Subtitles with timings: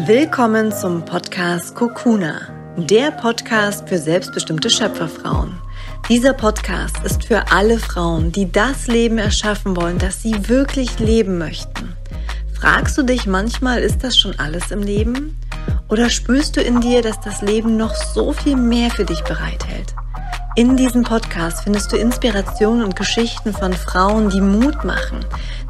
[0.00, 2.42] Willkommen zum Podcast Kokuna,
[2.76, 5.58] der Podcast für selbstbestimmte Schöpferfrauen.
[6.10, 11.38] Dieser Podcast ist für alle Frauen, die das Leben erschaffen wollen, das sie wirklich leben
[11.38, 11.94] möchten.
[12.52, 15.38] Fragst du dich manchmal, ist das schon alles im Leben?
[15.88, 19.94] Oder spürst du in dir, dass das Leben noch so viel mehr für dich bereithält?
[20.56, 25.20] In diesem Podcast findest du Inspirationen und Geschichten von Frauen, die Mut machen,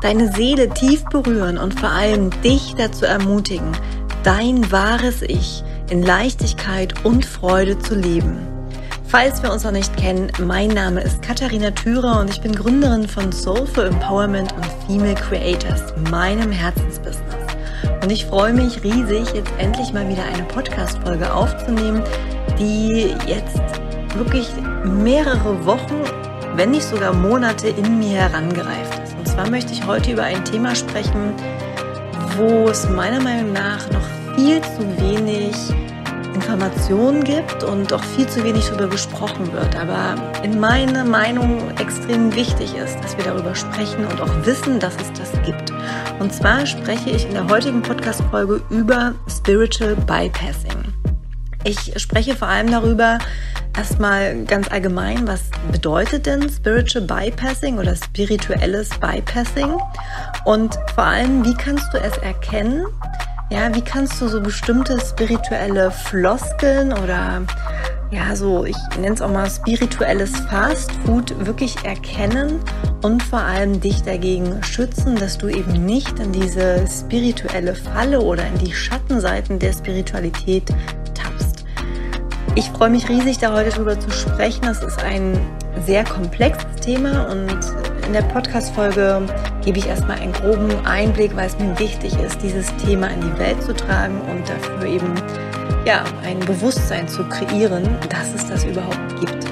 [0.01, 3.73] deine Seele tief berühren und vor allem dich dazu ermutigen,
[4.27, 8.37] dein wahres Ich in Leichtigkeit und Freude zu leben.
[9.07, 13.07] Falls wir uns noch nicht kennen, mein Name ist Katharina Thürer und ich bin Gründerin
[13.07, 17.23] von Soulful Empowerment und Female Creators, meinem Herzensbusiness.
[18.03, 22.03] Und ich freue mich riesig, jetzt endlich mal wieder eine Podcast-Folge aufzunehmen,
[22.59, 23.61] die jetzt
[24.17, 24.49] wirklich
[24.85, 26.03] mehrere Wochen,
[26.57, 29.15] wenn nicht sogar Monate in mir herangereift ist.
[29.17, 31.33] Und zwar möchte ich heute über ein Thema sprechen,
[32.37, 35.57] wo es meiner Meinung nach noch viel zu wenig
[36.35, 39.75] Informationen gibt und auch viel zu wenig darüber gesprochen wird.
[39.75, 44.95] Aber in meiner Meinung extrem wichtig ist, dass wir darüber sprechen und auch wissen, dass
[44.97, 45.73] es das gibt.
[46.21, 50.93] Und zwar spreche ich in der heutigen Podcast-Folge über Spiritual Bypassing.
[51.65, 53.19] Ich spreche vor allem darüber,
[53.75, 55.41] erstmal ganz allgemein, was
[55.73, 59.75] bedeutet denn Spiritual Bypassing oder spirituelles Bypassing?
[60.45, 62.85] Und vor allem, wie kannst du es erkennen?
[63.51, 67.43] Ja, wie kannst du so bestimmte spirituelle Floskeln oder
[68.11, 72.61] ja, so, ich nenne es auch mal spirituelles Fast Food wirklich erkennen
[73.03, 78.47] und vor allem dich dagegen schützen, dass du eben nicht in diese spirituelle Falle oder
[78.47, 80.73] in die Schattenseiten der Spiritualität
[82.59, 84.63] ich freue mich riesig, da heute drüber zu sprechen.
[84.63, 85.39] Das ist ein
[85.85, 87.59] sehr komplexes Thema und
[88.07, 89.23] in der Podcast-Folge
[89.65, 93.39] gebe ich erstmal einen groben Einblick, weil es mir wichtig ist, dieses Thema in die
[93.39, 95.13] Welt zu tragen und dafür eben
[95.85, 99.47] ja, ein Bewusstsein zu kreieren, dass es das überhaupt gibt.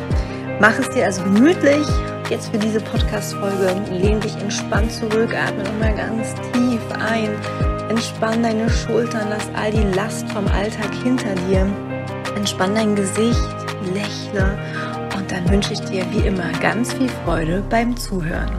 [0.60, 1.87] Mach es dir also gemütlich.
[2.31, 3.75] Jetzt für diese Podcast-Folge.
[3.91, 7.31] Lehn dich entspannt zurück, atme nochmal ganz tief ein,
[7.91, 11.66] entspann deine Schultern, lass all die Last vom Alltag hinter dir.
[12.37, 13.56] Entspann dein Gesicht,
[13.93, 14.56] lächle
[15.24, 18.52] und dann wünsche ich dir wie immer ganz viel Freude beim Zuhören.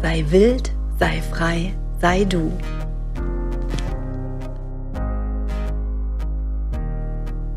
[0.00, 2.56] Sei wild, sei frei, sei du.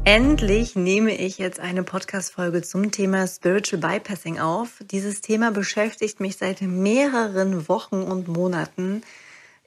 [0.05, 4.79] Endlich nehme ich jetzt eine Podcast-Folge zum Thema Spiritual Bypassing auf.
[4.89, 9.03] Dieses Thema beschäftigt mich seit mehreren Wochen und Monaten.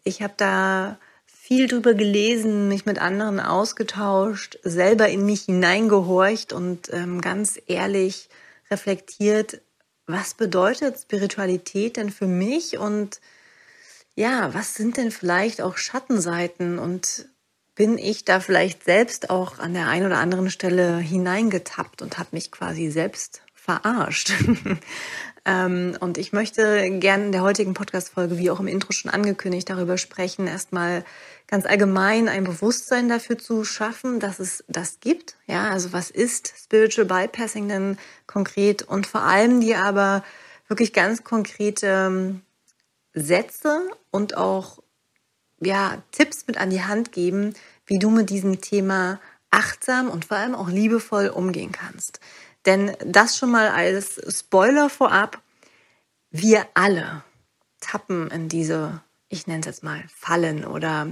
[0.03, 6.93] Ich habe da viel drüber gelesen, mich mit anderen ausgetauscht, selber in mich hineingehorcht und
[6.93, 8.29] ähm, ganz ehrlich
[8.71, 9.61] reflektiert,
[10.07, 12.79] was bedeutet Spiritualität denn für mich?
[12.79, 13.21] Und
[14.15, 16.79] ja, was sind denn vielleicht auch Schattenseiten?
[16.79, 17.29] Und
[17.75, 22.31] bin ich da vielleicht selbst auch an der einen oder anderen Stelle hineingetappt und habe
[22.33, 24.33] mich quasi selbst verarscht.
[25.45, 29.71] ähm, und ich möchte gerne in der heutigen Podcast-Folge, wie auch im Intro schon angekündigt,
[29.71, 31.05] darüber sprechen, erstmal
[31.47, 35.37] ganz allgemein ein Bewusstsein dafür zu schaffen, dass es das gibt.
[35.47, 40.25] Ja, also was ist Spiritual Bypassing denn konkret und vor allem die aber
[40.69, 42.43] wirklich ganz konkrete ähm,
[43.13, 44.83] Sätze und auch
[45.61, 47.55] ja, Tipps mit an die Hand geben,
[47.87, 49.21] wie du mit diesem Thema
[49.51, 52.21] achtsam und vor allem auch liebevoll umgehen kannst.
[52.67, 55.41] Denn das schon mal als Spoiler vorab,
[56.31, 57.25] wir alle
[57.81, 61.09] tappen in diese, ich nenne es jetzt mal, Fallen oder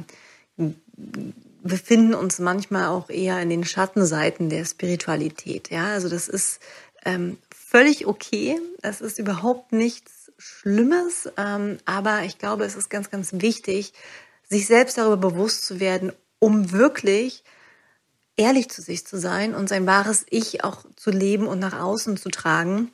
[1.62, 5.70] befinden uns manchmal auch eher in den Schattenseiten der Spiritualität.
[5.70, 6.60] Ja, also das ist
[7.04, 8.60] ähm, völlig okay.
[8.80, 11.28] Das ist überhaupt nichts Schlimmes.
[11.36, 13.92] Ähm, aber ich glaube, es ist ganz, ganz wichtig,
[14.48, 17.44] sich selbst darüber bewusst zu werden, um wirklich
[18.38, 22.16] ehrlich zu sich zu sein und sein wahres Ich auch zu leben und nach außen
[22.16, 22.90] zu tragen.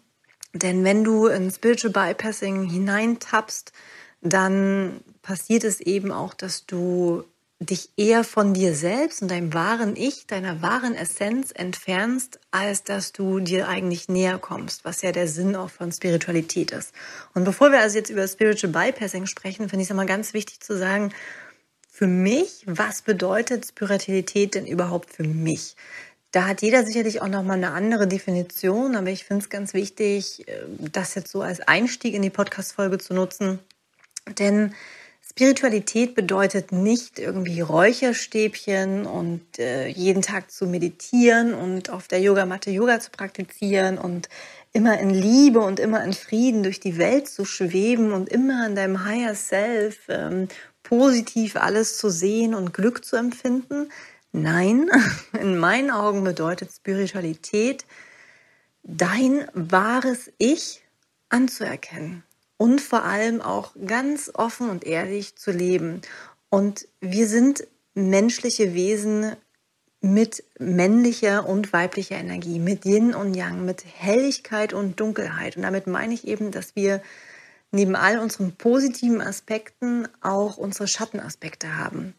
[0.52, 3.72] Denn wenn du in Spiritual Bypassing hineintappst,
[4.20, 7.24] dann passiert es eben auch, dass du
[7.60, 13.12] dich eher von dir selbst und deinem wahren Ich, deiner wahren Essenz entfernst, als dass
[13.12, 16.92] du dir eigentlich näher kommst, was ja der Sinn auch von Spiritualität ist.
[17.32, 20.60] Und bevor wir also jetzt über Spiritual Bypassing sprechen, finde ich es immer ganz wichtig
[20.60, 21.12] zu sagen,
[21.94, 25.76] für mich, was bedeutet Spiritualität denn überhaupt für mich?
[26.32, 30.48] Da hat jeder sicherlich auch nochmal eine andere Definition, aber ich finde es ganz wichtig,
[30.48, 33.60] äh, das jetzt so als Einstieg in die Podcast-Folge zu nutzen.
[34.40, 34.74] Denn
[35.22, 42.72] Spiritualität bedeutet nicht irgendwie Räucherstäbchen und äh, jeden Tag zu meditieren und auf der Yogamatte
[42.72, 44.28] Yoga zu praktizieren und
[44.72, 48.74] immer in Liebe und immer in Frieden durch die Welt zu schweben und immer in
[48.74, 50.48] deinem Higher Self ähm,
[50.84, 53.90] positiv alles zu sehen und Glück zu empfinden.
[54.30, 54.88] Nein,
[55.32, 57.84] in meinen Augen bedeutet Spiritualität,
[58.84, 60.84] dein wahres Ich
[61.28, 62.22] anzuerkennen
[62.56, 66.02] und vor allem auch ganz offen und ehrlich zu leben.
[66.50, 69.32] Und wir sind menschliche Wesen
[70.00, 75.56] mit männlicher und weiblicher Energie, mit Yin und Yang, mit Helligkeit und Dunkelheit.
[75.56, 77.00] Und damit meine ich eben, dass wir
[77.74, 82.14] neben all unseren positiven Aspekten auch unsere Schattenaspekte haben.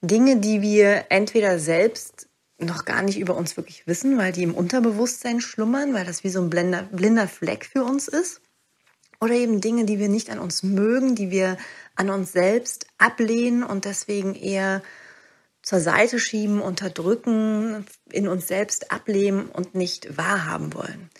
[0.00, 2.28] Dinge, die wir entweder selbst
[2.58, 6.30] noch gar nicht über uns wirklich wissen, weil die im Unterbewusstsein schlummern, weil das wie
[6.30, 8.40] so ein blinder, blinder Fleck für uns ist.
[9.20, 11.56] Oder eben Dinge, die wir nicht an uns mögen, die wir
[11.96, 14.82] an uns selbst ablehnen und deswegen eher
[15.62, 21.10] zur Seite schieben, unterdrücken, in uns selbst ablehnen und nicht wahrhaben wollen.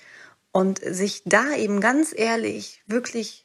[0.53, 3.44] Und sich da eben ganz ehrlich wirklich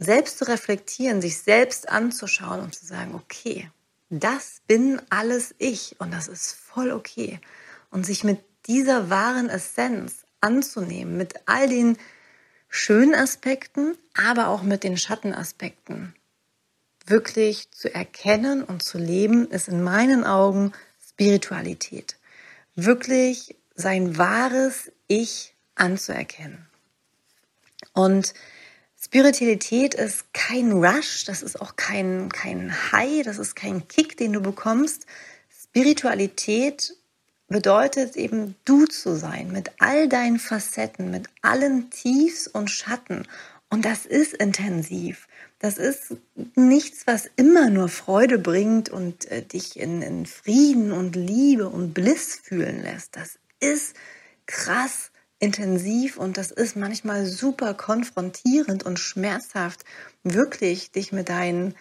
[0.00, 3.70] selbst zu reflektieren, sich selbst anzuschauen und zu sagen, okay,
[4.08, 7.38] das bin alles ich und das ist voll okay.
[7.90, 11.98] Und sich mit dieser wahren Essenz anzunehmen, mit all den
[12.68, 16.14] schönen Aspekten, aber auch mit den Schattenaspekten
[17.06, 20.72] wirklich zu erkennen und zu leben, ist in meinen Augen
[21.06, 22.16] Spiritualität.
[22.74, 26.66] Wirklich sein wahres Ich anzuerkennen.
[27.92, 28.32] Und
[29.02, 34.34] Spiritualität ist kein Rush, das ist auch kein, kein High, das ist kein Kick, den
[34.34, 35.06] du bekommst.
[35.50, 36.94] Spiritualität
[37.48, 43.26] bedeutet eben du zu sein, mit all deinen Facetten, mit allen Tiefs und Schatten.
[43.70, 45.28] Und das ist intensiv.
[45.60, 46.16] Das ist
[46.54, 51.94] nichts, was immer nur Freude bringt und äh, dich in, in Frieden und Liebe und
[51.94, 53.16] Bliss fühlen lässt.
[53.16, 53.94] Das ist
[54.46, 55.09] krass
[55.40, 59.84] intensiv und das ist manchmal super konfrontierend und schmerzhaft,
[60.22, 61.74] wirklich dich mit deinen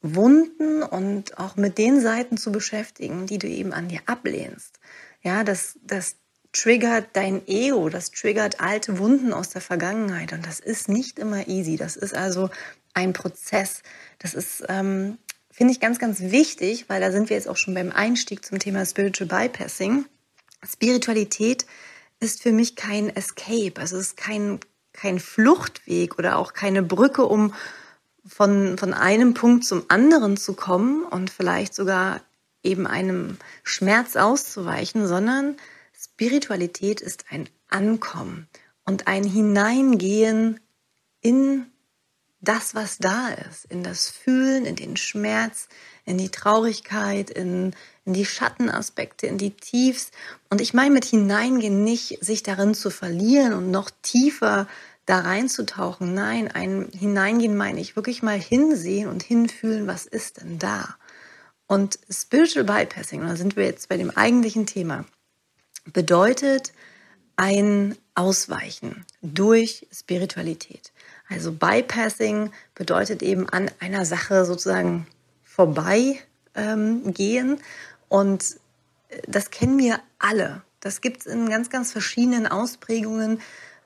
[0.00, 4.80] Wunden und auch mit den Seiten zu beschäftigen, die du eben an dir ablehnst.
[5.22, 6.16] Ja, das, das
[6.52, 11.46] triggert dein Ego, das triggert alte Wunden aus der Vergangenheit und das ist nicht immer
[11.48, 11.76] easy.
[11.76, 12.50] Das ist also
[12.94, 13.82] ein Prozess.
[14.18, 15.18] Das ist, ähm,
[15.50, 18.58] finde ich, ganz, ganz wichtig, weil da sind wir jetzt auch schon beim Einstieg zum
[18.58, 20.06] Thema Spiritual Bypassing.
[20.64, 21.66] Spiritualität
[22.22, 24.60] ist für mich kein Escape, also es ist kein,
[24.92, 27.54] kein Fluchtweg oder auch keine Brücke, um
[28.24, 32.20] von, von einem Punkt zum anderen zu kommen und vielleicht sogar
[32.62, 35.56] eben einem Schmerz auszuweichen, sondern
[35.98, 38.48] Spiritualität ist ein Ankommen
[38.84, 40.60] und ein Hineingehen
[41.20, 41.66] in
[42.40, 45.68] das, was da ist, in das Fühlen, in den Schmerz,
[46.04, 50.10] in die Traurigkeit, in, in die Schattenaspekte, in die Tiefs.
[50.50, 54.66] Und ich meine mit hineingehen nicht, sich darin zu verlieren und noch tiefer
[55.06, 56.14] da reinzutauchen.
[56.14, 60.96] Nein, ein Hineingehen meine ich wirklich mal hinsehen und hinfühlen, was ist denn da?
[61.66, 65.04] Und Spiritual Bypassing, da sind wir jetzt bei dem eigentlichen Thema,
[65.84, 66.72] bedeutet
[67.36, 70.92] ein Ausweichen durch Spiritualität.
[71.28, 75.06] Also Bypassing bedeutet eben an einer Sache sozusagen
[75.54, 76.18] vorbeigehen.
[76.54, 77.58] Ähm,
[78.08, 78.56] und
[79.26, 80.62] das kennen wir alle.
[80.80, 83.40] Das gibt es in ganz, ganz verschiedenen Ausprägungen.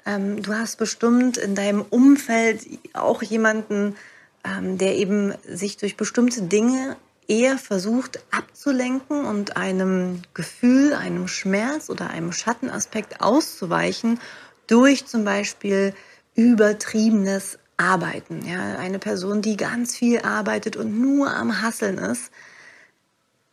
[0.05, 3.97] Ähm, du hast bestimmt in deinem Umfeld auch jemanden,
[4.45, 6.97] ähm, der eben sich durch bestimmte Dinge
[7.29, 14.21] eher versucht abzulenken und einem Gefühl, einem Schmerz oder einem Schattenaspekt auszuweichen
[14.69, 15.93] durch zum Beispiel
[16.37, 18.47] übertriebenes Arbeiten.
[18.47, 22.31] Ja, eine Person, die ganz viel arbeitet und nur am Hasseln ist,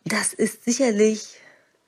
[0.04, 1.40] das ist sicherlich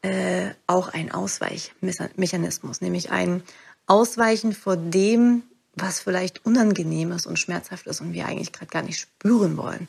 [0.02, 3.42] äh, auch ein Ausweichmechanismus, nämlich ein
[3.86, 5.42] Ausweichen vor dem,
[5.74, 9.88] was vielleicht unangenehm ist und schmerzhaft ist und wir eigentlich gerade gar nicht spüren wollen.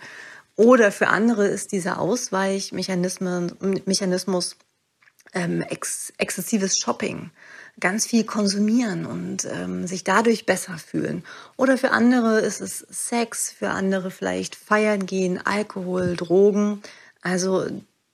[0.55, 4.57] Oder für andere ist dieser Ausweichmechanismus
[5.33, 7.31] ähm, ex exzessives Shopping
[7.79, 11.23] ganz viel konsumieren und ähm, sich dadurch besser fühlen.
[11.57, 16.81] Oder für andere ist es Sex, für andere vielleicht feiern gehen, Alkohol, Drogen.
[17.21, 17.67] Also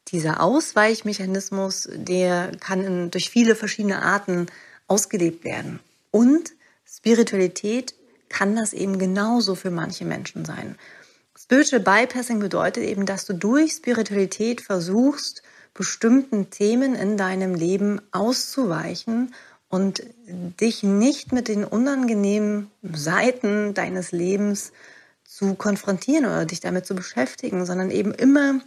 [0.09, 4.47] dieser Ausweichmechanismus, der kann in, durch viele verschiedene Arten
[4.87, 5.79] ausgelebt werden.
[6.11, 6.51] Und
[6.85, 7.95] Spiritualität
[8.29, 10.75] kann das eben genauso für manche Menschen sein.
[11.37, 15.41] Spiritual Bypassing bedeutet eben, dass du durch Spiritualität versuchst,
[15.73, 19.33] bestimmten Themen in deinem Leben auszuweichen
[19.73, 20.03] und
[20.61, 24.71] dich nicht mit den unangenehmen Seiten deines Lebens
[25.25, 28.59] zu konfrontieren oder dich damit zu beschäftigen, sondern eben immer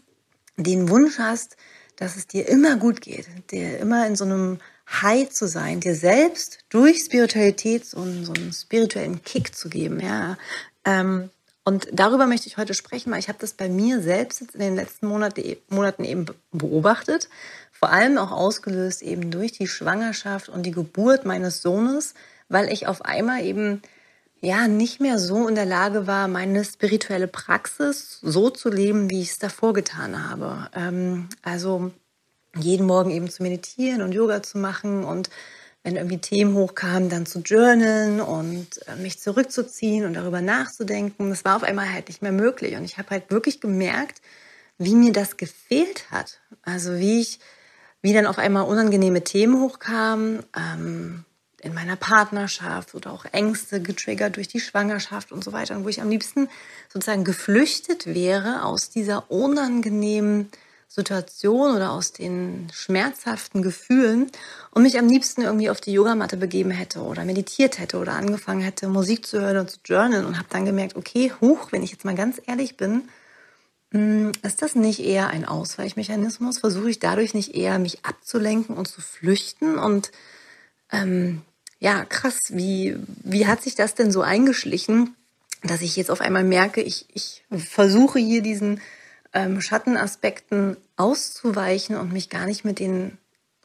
[0.57, 1.57] den Wunsch hast,
[1.95, 4.59] dass es dir immer gut geht, dir immer in so einem
[4.91, 10.01] High zu sein, dir selbst durch Spiritualität so einen, so einen spirituellen Kick zu geben,
[10.01, 10.37] ja.
[10.85, 11.31] Ähm,
[11.69, 14.61] Und darüber möchte ich heute sprechen, weil ich habe das bei mir selbst jetzt in
[14.61, 17.29] den letzten Monate, Monaten eben beobachtet.
[17.73, 22.15] Vor allem auch ausgelöst eben durch die Schwangerschaft und die Geburt meines Sohnes,
[22.49, 23.83] weil ich auf einmal eben
[24.41, 29.23] ja nicht mehr so in der Lage war, meine spirituelle Praxis so zu leben, wie
[29.23, 30.71] ich es davor getan habe.
[30.73, 31.91] Ähm, also
[32.57, 35.31] jeden Morgen eben zu meditieren und Yoga zu machen und
[35.87, 41.31] wenn irgendwie Themen hochkamen, dann zu journalen und äh, mich zurückzuziehen und darüber nachzudenken.
[41.31, 42.75] Das war auf einmal halt nicht mehr möglich.
[42.75, 44.21] Und ich habe halt wirklich gemerkt,
[44.79, 46.41] wie mir das gefehlt hat.
[46.63, 47.39] Also wie ich,
[48.03, 51.25] wie dann auf einmal unangenehme Themen hochkamen, ähm,
[51.63, 55.77] in meiner Partnerschaft oder auch Ängste getriggert durch die Schwangerschaft und so weiter.
[55.77, 56.49] Und wo ich am liebsten
[56.93, 60.51] sozusagen geflüchtet wäre aus dieser unangenehmen
[60.89, 64.31] Situation oder aus den schmerzhaften Gefühlen
[64.71, 68.63] und mich am liebsten irgendwie auf die Yogamatte begeben hätte oder meditiert hätte oder angefangen
[68.63, 71.91] hätte, Musik zu hören und zu journalen und habe dann gemerkt, okay, huch, wenn ich
[71.91, 73.09] jetzt mal ganz ehrlich bin,
[73.93, 76.59] hm, ist das nicht eher ein Ausweichmechanismus?
[76.59, 79.79] Versuche ich dadurch nicht eher, mich abzulenken und zu flüchten?
[79.79, 80.13] Und
[80.91, 81.43] ähm,
[81.79, 85.15] ja, krass, wie, wie hat sich das denn so eingeschlichen,
[85.63, 88.81] dass ich jetzt auf einmal merke, ich, ich versuche hier diesen
[89.37, 93.19] ähm, Schattenaspekten auszuweichen und mich gar nicht mit den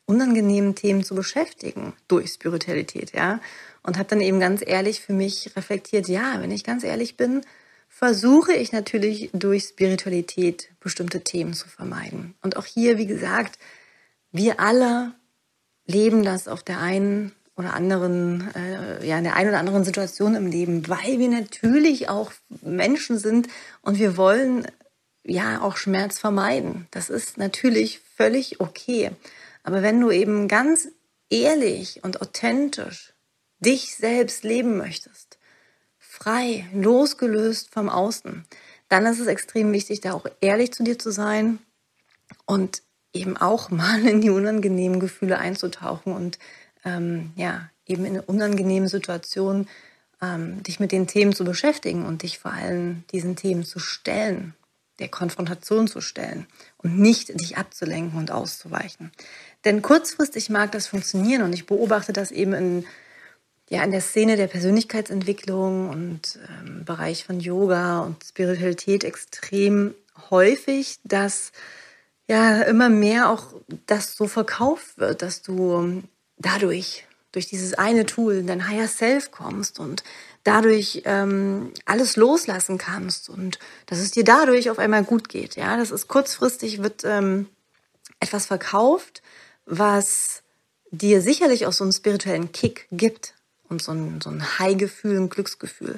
[0.05, 3.39] unangenehmen Themen zu beschäftigen durch Spiritualität, ja.
[3.81, 7.41] Und habe dann eben ganz ehrlich für mich reflektiert, ja, wenn ich ganz ehrlich bin,
[7.87, 12.35] versuche ich natürlich durch Spiritualität bestimmte Themen zu vermeiden.
[12.41, 13.57] Und auch hier, wie gesagt,
[14.31, 15.13] wir alle
[15.85, 20.35] leben das auf der einen oder anderen, äh, ja, in der einen oder anderen Situation
[20.35, 23.47] im Leben, weil wir natürlich auch Menschen sind
[23.81, 24.67] und wir wollen
[25.23, 26.87] ja auch Schmerz vermeiden.
[26.91, 29.11] Das ist natürlich völlig okay.
[29.63, 30.87] Aber wenn du eben ganz
[31.29, 33.13] ehrlich und authentisch
[33.59, 35.37] dich selbst leben möchtest,
[35.99, 38.45] frei, losgelöst vom Außen,
[38.89, 41.59] dann ist es extrem wichtig, da auch ehrlich zu dir zu sein
[42.45, 42.81] und
[43.13, 46.39] eben auch mal in die unangenehmen Gefühle einzutauchen und
[46.83, 49.67] ähm, ja, eben in unangenehmen Situationen
[50.21, 54.55] ähm, dich mit den Themen zu beschäftigen und dich vor allem diesen Themen zu stellen
[55.01, 59.11] der Konfrontation zu stellen und nicht dich abzulenken und auszuweichen.
[59.65, 62.85] Denn kurzfristig mag das funktionieren und ich beobachte das eben in,
[63.69, 69.93] ja, in der Szene der Persönlichkeitsentwicklung und ähm, Bereich von Yoga und Spiritualität extrem
[70.29, 71.51] häufig, dass
[72.27, 73.53] ja immer mehr auch
[73.87, 76.03] das so verkauft wird, dass du
[76.37, 80.03] dadurch durch dieses eine Tool in dein Higher Self kommst und
[80.43, 85.55] dadurch ähm, alles loslassen kannst und dass es dir dadurch auf einmal gut geht.
[85.55, 87.47] Ja, das ist kurzfristig wird ähm,
[88.19, 89.21] etwas verkauft,
[89.65, 90.43] was
[90.91, 93.35] dir sicherlich auch so einen spirituellen Kick gibt
[93.69, 95.97] und so ein, so ein High-Gefühl, ein Glücksgefühl.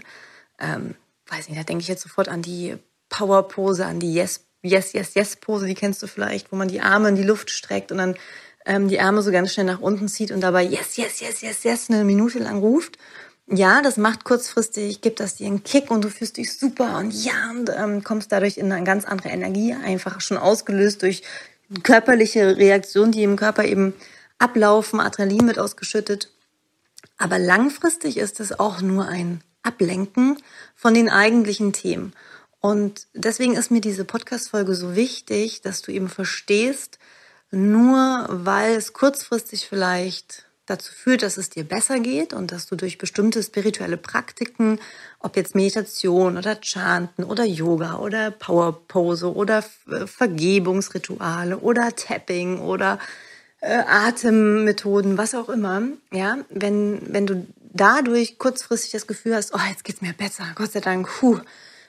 [0.59, 0.95] Ähm,
[1.27, 2.77] weiß nicht, da denke ich jetzt sofort an die
[3.09, 7.09] Power-Pose, an die Yes, Yes, Yes, Yes-Pose, die kennst du vielleicht, wo man die Arme
[7.09, 8.15] in die Luft streckt und dann
[8.65, 11.63] ähm, die Arme so ganz schnell nach unten zieht und dabei Yes, Yes, Yes, Yes,
[11.63, 12.97] Yes eine Minute lang ruft
[13.47, 17.11] ja, das macht kurzfristig, gibt das dir einen Kick und du fühlst dich super und
[17.11, 21.23] ja, und ähm, kommst dadurch in eine ganz andere Energie, einfach schon ausgelöst durch
[21.83, 23.93] körperliche Reaktionen, die im Körper eben
[24.37, 26.29] ablaufen, Adrenalin wird ausgeschüttet.
[27.17, 30.37] Aber langfristig ist es auch nur ein Ablenken
[30.75, 32.13] von den eigentlichen Themen.
[32.59, 36.97] Und deswegen ist mir diese Podcast-Folge so wichtig, dass du eben verstehst,
[37.51, 42.75] nur weil es kurzfristig vielleicht dazu führt, dass es dir besser geht und dass du
[42.75, 44.79] durch bestimmte spirituelle Praktiken,
[45.19, 52.99] ob jetzt Meditation oder Chanten oder Yoga oder Powerpose oder äh, Vergebungsrituale oder Tapping oder
[53.59, 59.59] äh, Atemmethoden, was auch immer, ja, wenn, wenn du dadurch kurzfristig das Gefühl hast, oh,
[59.69, 61.39] jetzt geht's mir besser, Gott sei Dank, puh,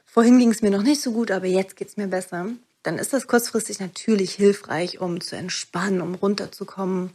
[0.05, 2.47] vorhin ging es mir noch nicht so gut, aber jetzt geht's mir besser,
[2.83, 7.11] dann ist das kurzfristig natürlich hilfreich, um zu entspannen, um runterzukommen,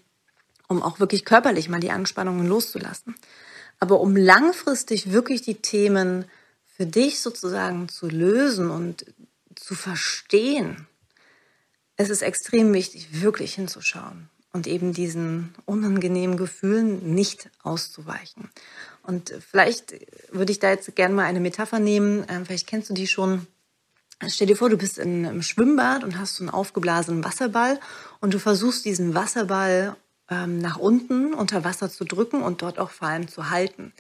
[0.70, 3.16] um auch wirklich körperlich mal die Anspannungen loszulassen.
[3.80, 6.26] Aber um langfristig wirklich die Themen
[6.66, 9.06] für dich sozusagen zu lösen und
[9.56, 10.88] zu verstehen,
[11.98, 18.50] es ist extrem wichtig, wirklich hinzuschauen und eben diesen unangenehmen Gefühlen nicht auszuweichen.
[19.04, 19.96] Und vielleicht
[20.32, 23.48] würde ich da jetzt gerne mal eine Metapher nehmen, ähm, vielleicht kennst du die schon.
[24.28, 27.80] Stell dir vor, du bist in einem Schwimmbad und hast so einen aufgeblasenen Wasserball
[28.20, 29.96] und du versuchst diesen Wasserball
[30.30, 33.94] ähm, nach unten unter Wasser zu drücken und dort auch vor allem zu halten.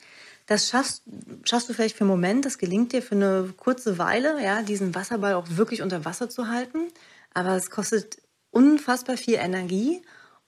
[0.45, 1.03] Das schaffst,
[1.43, 4.95] schaffst du vielleicht für einen Moment, das gelingt dir für eine kurze Weile, ja, diesen
[4.95, 6.87] Wasserball auch wirklich unter Wasser zu halten.
[7.33, 8.21] Aber es kostet
[8.51, 10.01] unfassbar viel Energie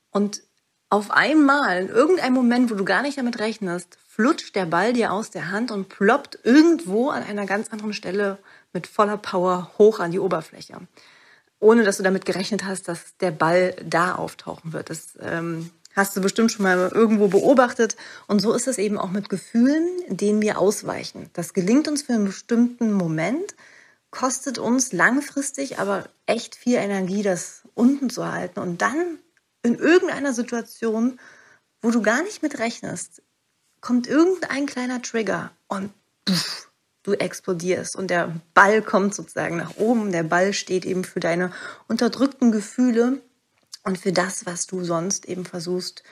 [0.10, 0.44] und
[0.90, 5.14] auf einmal, in irgendeinem Moment, wo du gar nicht damit rechnest, flutscht der Ball dir
[5.14, 8.40] aus der Hand und ploppt irgendwo an einer ganz anderen Stelle
[8.74, 10.82] mit voller Power hoch an die Oberfläche.
[11.62, 14.90] Ohne dass du damit gerechnet hast, dass der Ball da auftauchen wird.
[14.90, 17.96] Das ähm, hast du bestimmt schon mal irgendwo beobachtet.
[18.28, 21.30] Und so ist es eben auch mit Gefühlen, denen wir ausweichen.
[21.34, 23.56] Das gelingt uns für einen bestimmten Moment,
[24.10, 28.60] kostet uns langfristig aber echt viel Energie, das unten zu halten.
[28.60, 29.20] Und dann
[29.64, 31.20] in irgendeiner Situation,
[31.82, 33.22] wo du gar nicht mit rechnest,
[33.82, 35.92] kommt irgendein kleiner Trigger und
[36.30, 36.71] pff,
[37.04, 40.12] du explodierst und der Ball kommt sozusagen nach oben.
[40.12, 41.52] Der Ball steht eben für deine
[41.88, 43.22] unterdrückten Gefühle
[43.84, 46.04] und für das, was du sonst eben versuchst,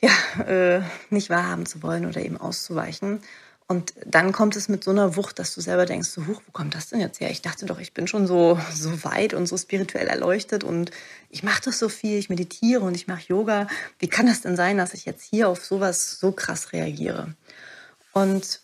[0.00, 3.20] ja, äh, nicht wahrhaben zu wollen oder eben auszuweichen.
[3.66, 6.52] Und dann kommt es mit so einer Wucht, dass du selber denkst, so, huch, wo
[6.52, 7.30] kommt das denn jetzt her?
[7.30, 10.90] Ich dachte doch, ich bin schon so, so weit und so spirituell erleuchtet und
[11.30, 13.66] ich mache das so viel, ich meditiere und ich mache Yoga.
[13.98, 17.34] Wie kann das denn sein, dass ich jetzt hier auf sowas so krass reagiere?
[18.12, 18.60] Und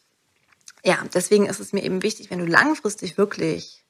[0.84, 3.84] ja, deswegen ist es mir eben wichtig, wenn du langfristig wirklich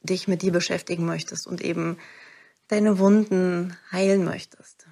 [0.00, 1.98] dich mit dir beschäftigen möchtest und eben
[2.68, 4.86] deine Wunden heilen möchtest,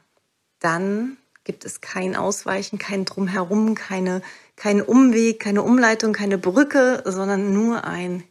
[0.59, 4.21] dann gibt es kein Ausweichen, kein Drumherum, keine,
[4.57, 8.25] keinen Umweg, keine Umleitung, keine Brücke, sondern nur ein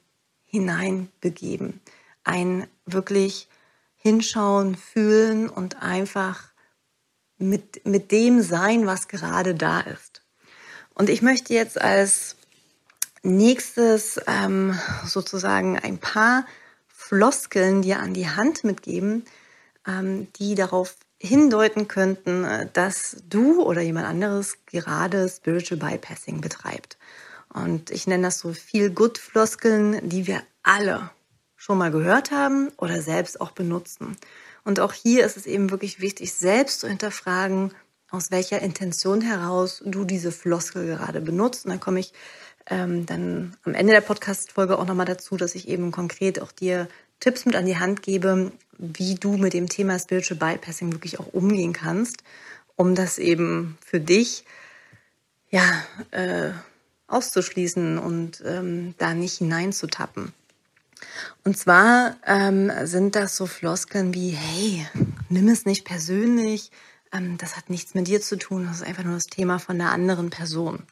[0.44, 1.80] Hineinbegeben.
[2.24, 3.48] Ein wirklich
[3.96, 6.44] hinschauen, fühlen und einfach
[7.38, 10.24] mit, mit dem sein, was gerade da ist.
[10.94, 12.36] Und ich möchte jetzt als
[13.26, 16.46] nächstes ähm, sozusagen ein paar
[16.88, 19.26] Floskeln dir an die Hand mitgeben,
[19.88, 26.98] ähm, die darauf hindeuten könnten, äh, dass du oder jemand anderes gerade Spiritual Bypassing betreibt.
[27.54, 31.10] Und ich nenne das so viel Good Floskeln, die wir alle
[31.56, 34.18] schon mal gehört haben oder selbst auch benutzen.
[34.64, 37.72] Und auch hier ist es eben wirklich wichtig, selbst zu hinterfragen,
[38.16, 41.66] aus welcher Intention heraus du diese Floskel gerade benutzt.
[41.66, 42.14] Und dann komme ich
[42.68, 46.88] ähm, dann am Ende der Podcast-Folge auch nochmal dazu, dass ich eben konkret auch dir
[47.20, 51.34] Tipps mit an die Hand gebe, wie du mit dem Thema Spiritual Bypassing wirklich auch
[51.34, 52.24] umgehen kannst,
[52.76, 54.46] um das eben für dich
[55.50, 55.64] ja
[56.12, 56.52] äh,
[57.08, 60.34] auszuschließen und ähm, da nicht hineinzutappen.
[61.44, 64.86] Und zwar ähm, sind das so Floskeln wie, hey,
[65.30, 66.72] nimm es nicht persönlich,
[67.16, 69.78] ähm, das hat nichts mit dir zu tun, das ist einfach nur das Thema von
[69.78, 70.84] der anderen Person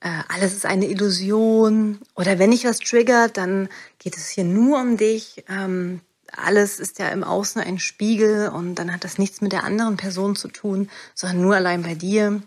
[0.00, 4.80] äh, alles ist eine Illusion oder wenn dich was triggert, dann geht es hier nur
[4.80, 5.44] um dich.
[5.48, 6.00] Ähm,
[6.32, 9.96] alles ist ja im Außen ein Spiegel und dann hat das nichts mit der anderen
[9.96, 12.42] Person zu tun, sondern nur allein bei dir.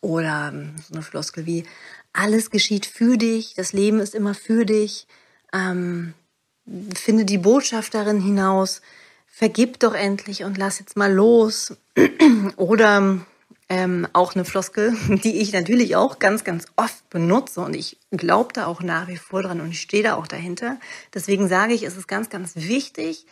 [0.00, 1.64] Oder ähm, so eine Floskel wie,
[2.12, 5.06] alles geschieht für dich, das Leben ist immer für dich.
[5.52, 6.14] Ähm,
[6.94, 8.82] finde die Botschaft darin hinaus,
[9.26, 11.74] vergib doch endlich und lass jetzt mal los.
[12.56, 13.20] Oder
[13.68, 18.52] ähm, auch eine Floskel, die ich natürlich auch ganz, ganz oft benutze und ich glaube
[18.52, 20.78] da auch nach wie vor dran und ich stehe da auch dahinter.
[21.12, 23.26] Deswegen sage ich, es ist ganz, ganz wichtig,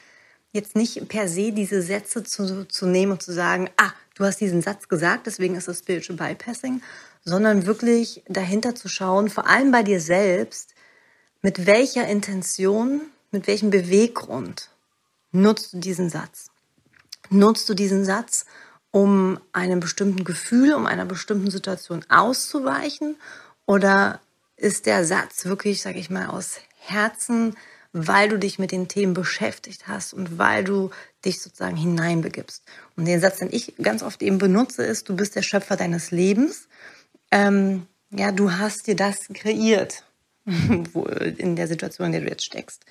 [0.53, 4.41] jetzt nicht per se diese Sätze zu, zu nehmen und zu sagen, ah, du hast
[4.41, 6.83] diesen Satz gesagt, deswegen ist das Spiritual Bypassing,
[7.25, 10.75] sondern wirklich dahinter zu schauen, vor allem bei dir selbst,
[11.41, 13.01] mit welcher Intention,
[13.33, 14.71] mit welchem Beweggrund
[15.33, 16.52] nutzt du diesen Satz?
[17.33, 18.45] Nutzt du diesen Satz,
[18.91, 23.17] um einem bestimmten Gefühl, um einer bestimmten Situation auszuweichen?
[23.65, 24.21] Oder
[24.57, 27.57] ist der Satz wirklich, sage ich mal, aus Herzen,
[27.95, 30.91] weil du dich mit den Themen beschäftigt hast und weil du
[31.25, 32.65] dich sozusagen hineinbegibst?
[32.97, 36.11] Und den Satz, den ich ganz oft eben benutze, ist, du bist der Schöpfer deines
[36.11, 36.69] Lebens.
[37.31, 40.05] Ähm, ja, du hast dir das kreiert
[40.45, 42.85] in der Situation, in der du jetzt steckst.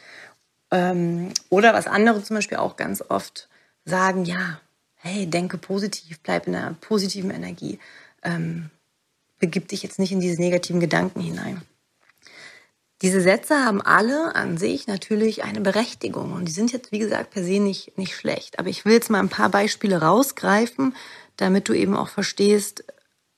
[0.71, 3.49] Ähm, oder was andere zum Beispiel auch ganz oft
[3.85, 4.59] sagen, ja,
[4.95, 7.79] hey, denke positiv, bleib in einer positiven Energie.
[8.23, 8.69] Ähm,
[9.39, 11.61] begib dich jetzt nicht in diese negativen Gedanken hinein.
[13.01, 17.31] Diese Sätze haben alle an sich natürlich eine Berechtigung und die sind jetzt, wie gesagt,
[17.31, 18.59] per se nicht, nicht schlecht.
[18.59, 20.95] Aber ich will jetzt mal ein paar Beispiele rausgreifen,
[21.35, 22.83] damit du eben auch verstehst,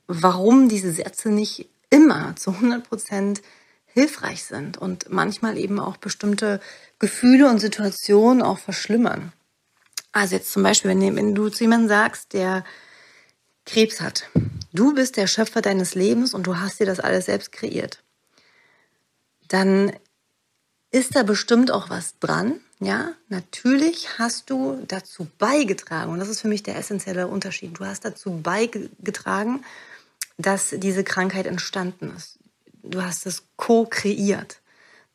[0.08, 3.42] warum diese Sätze nicht immer zu 100 Prozent
[3.86, 6.60] hilfreich sind und manchmal eben auch bestimmte
[7.00, 9.32] Gefühle und Situationen auch verschlimmern.
[10.14, 12.64] Also jetzt zum Beispiel, wenn, du zu jemandem sagst, der
[13.66, 14.30] Krebs hat,
[14.72, 18.04] du bist der Schöpfer deines Lebens und du hast dir das alles selbst kreiert,
[19.48, 19.92] dann
[20.92, 22.60] ist da bestimmt auch was dran.
[22.80, 27.80] Ja, natürlich hast du dazu beigetragen, und das ist für mich der essentielle Unterschied.
[27.80, 29.64] Du hast dazu beigetragen,
[30.38, 32.38] dass diese Krankheit entstanden ist.
[32.84, 34.60] Du hast es co-kreiert.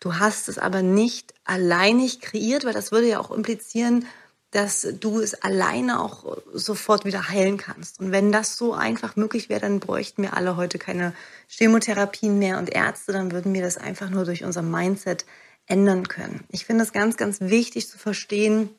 [0.01, 4.07] Du hast es aber nicht alleinig kreiert, weil das würde ja auch implizieren,
[4.51, 8.01] dass du es alleine auch sofort wieder heilen kannst.
[8.01, 11.13] Und wenn das so einfach möglich wäre, dann bräuchten wir alle heute keine
[11.49, 15.27] Chemotherapien mehr und Ärzte, dann würden wir das einfach nur durch unser Mindset
[15.67, 16.45] ändern können.
[16.49, 18.71] Ich finde es ganz, ganz wichtig zu verstehen,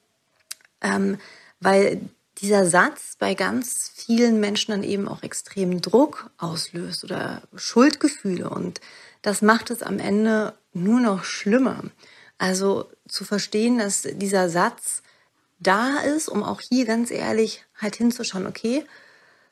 [0.82, 1.19] ähm,
[1.60, 2.01] weil
[2.39, 8.82] dieser Satz bei ganz vielen Menschen dann eben auch extremen Druck auslöst oder Schuldgefühle und
[9.21, 11.84] das macht es am Ende nur noch schlimmer.
[12.38, 15.03] Also zu verstehen, dass dieser Satz
[15.60, 18.86] da ist, um auch hier ganz ehrlich halt hinzuschauen, okay,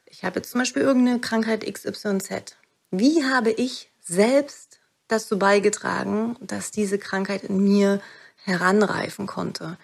[0.06, 2.56] ich habe jetzt zum Beispiel irgendeine Krankheit XYZ.
[2.92, 8.02] Wie habe ich selbst dazu beigetragen, dass diese Krankheit in mir
[8.44, 9.78] heranreifen konnte?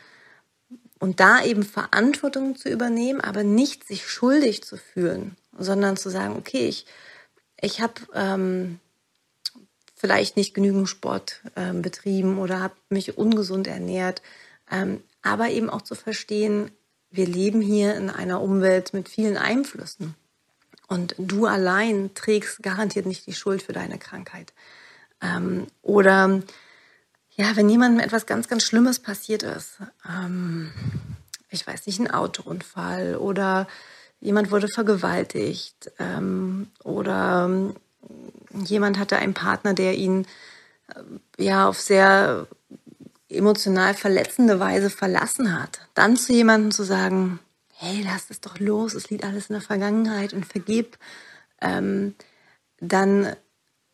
[0.99, 6.37] Und da eben Verantwortung zu übernehmen, aber nicht sich schuldig zu fühlen, sondern zu sagen,
[6.37, 6.85] okay, ich,
[7.59, 8.79] ich habe ähm,
[9.95, 14.21] vielleicht nicht genügend Sport ähm, betrieben oder habe mich ungesund ernährt,
[14.71, 16.71] ähm, aber eben auch zu verstehen,
[17.09, 20.15] wir leben hier in einer Umwelt mit vielen Einflüssen.
[20.87, 24.53] Und du allein trägst garantiert nicht die Schuld für deine Krankheit.
[25.21, 26.41] Ähm, oder
[27.35, 30.71] ja, wenn jemandem etwas ganz, ganz Schlimmes passiert ist, ähm,
[31.49, 33.67] ich weiß nicht, ein Autounfall oder
[34.19, 37.49] jemand wurde vergewaltigt ähm, oder
[38.53, 40.25] jemand hatte einen Partner, der ihn
[40.87, 42.47] äh, ja auf sehr
[43.33, 48.93] emotional verletzende Weise verlassen hat, dann zu jemandem zu sagen, hey, lass es doch los,
[48.93, 50.97] es liegt alles in der Vergangenheit und vergib,
[51.61, 52.15] ähm,
[52.79, 53.35] dann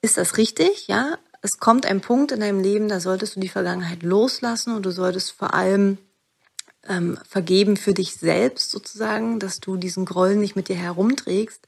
[0.02, 1.18] ist das richtig, ja.
[1.42, 4.92] Es kommt ein Punkt in deinem Leben, da solltest du die Vergangenheit loslassen und du
[4.92, 5.98] solltest vor allem
[6.88, 11.66] ähm, vergeben für dich selbst sozusagen, dass du diesen Groll nicht mit dir herumträgst.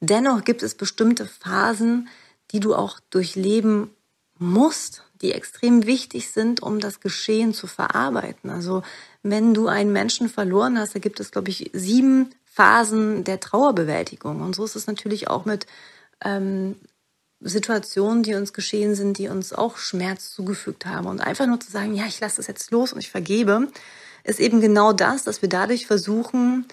[0.00, 2.08] Dennoch gibt es bestimmte Phasen,
[2.52, 3.90] die du auch durchleben
[4.38, 8.50] musst, die extrem wichtig sind, um das Geschehen zu verarbeiten.
[8.50, 8.82] Also
[9.22, 14.40] wenn du einen Menschen verloren hast, da gibt es, glaube ich, sieben Phasen der Trauerbewältigung.
[14.40, 15.66] Und so ist es natürlich auch mit
[16.24, 16.76] ähm,
[17.40, 21.06] Situationen, die uns geschehen sind, die uns auch Schmerz zugefügt haben.
[21.06, 23.68] Und einfach nur zu sagen, ja, ich lasse das jetzt los und ich vergebe,
[24.24, 26.66] ist eben genau das, dass wir dadurch versuchen,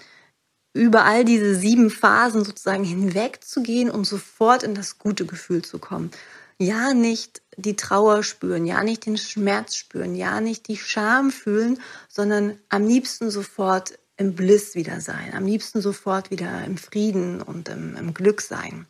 [0.74, 6.10] über all diese sieben Phasen sozusagen hinwegzugehen und sofort in das gute Gefühl zu kommen.
[6.58, 11.80] Ja, nicht die Trauer spüren, ja nicht den Schmerz spüren, ja nicht die Scham fühlen,
[12.08, 17.68] sondern am liebsten sofort im Bliss wieder sein, am liebsten sofort wieder im Frieden und
[17.68, 18.86] im, im Glück sein.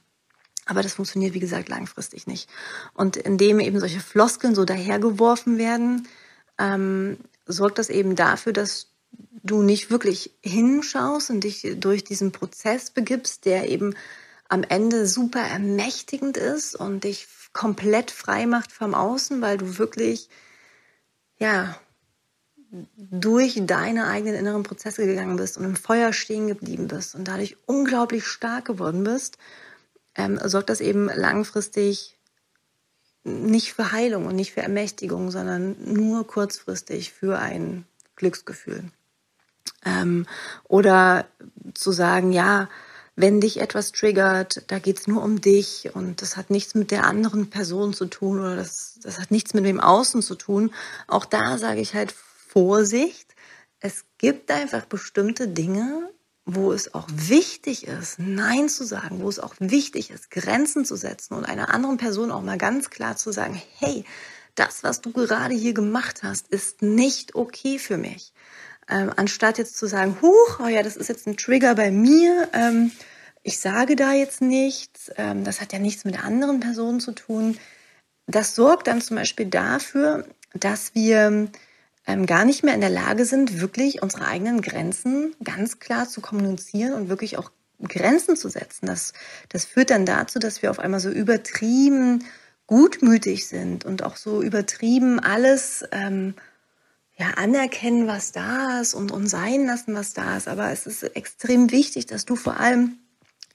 [0.67, 2.49] Aber das funktioniert, wie gesagt, langfristig nicht.
[2.93, 6.09] Und indem eben solche Floskeln so dahergeworfen werden,
[6.59, 8.89] ähm, sorgt das eben dafür, dass
[9.45, 13.95] du nicht wirklich hinschaust und dich durch diesen Prozess begibst, der eben
[14.49, 17.27] am Ende super ermächtigend ist und dich
[17.57, 20.29] komplett frei macht vom Außen, weil du wirklich,
[21.39, 21.75] ja,
[22.97, 27.57] durch deine eigenen inneren Prozesse gegangen bist und im Feuer stehen geblieben bist und dadurch
[27.65, 29.39] unglaublich stark geworden bist,
[30.17, 32.19] ähm, sorgt das eben langfristig
[33.25, 38.85] nicht für Heilung und nicht für Ermächtigung, sondern nur kurzfristig für ein Glücksgefühl.
[39.87, 40.27] Ähm,
[40.65, 41.27] oder
[41.73, 42.69] zu sagen, ja,
[43.17, 47.05] wenn dich etwas triggert, da geht's nur um dich und das hat nichts mit der
[47.05, 50.73] anderen Person zu tun oder das, das hat nichts mit dem Außen zu tun.
[51.09, 53.35] Auch da sage ich halt Vorsicht.
[53.81, 56.11] Es gibt einfach bestimmte Dinge,
[56.45, 60.95] wo es auch wichtig ist, Nein zu sagen, wo es auch wichtig ist, Grenzen zu
[60.95, 64.05] setzen und einer anderen Person auch mal ganz klar zu sagen, hey,
[64.55, 68.33] das, was du gerade hier gemacht hast, ist nicht okay für mich.
[68.89, 72.49] Ähm, anstatt jetzt zu sagen, huch, oh ja, das ist jetzt ein Trigger bei mir,
[72.53, 72.93] ähm,
[73.47, 77.13] ich sage da jetzt nichts, ähm, das hat ja nichts mit der anderen Person zu
[77.13, 77.57] tun.
[78.27, 81.49] Das sorgt dann zum Beispiel dafür, dass wir
[82.09, 86.21] ähm, gar nicht mehr in der Lage sind, wirklich unsere eigenen Grenzen ganz klar zu
[86.21, 88.87] kommunizieren und wirklich auch Grenzen zu setzen.
[88.87, 89.13] Das,
[89.49, 92.25] das führt dann dazu, dass wir auf einmal so übertrieben
[92.67, 96.35] gutmütig sind und auch so übertrieben alles ähm,
[97.19, 100.49] ja, anerkennen, was da ist und, und sein lassen, was da ist.
[100.49, 102.99] Aber es ist extrem wichtig, dass du vor allem